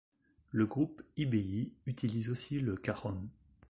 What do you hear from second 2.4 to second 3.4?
le cajón.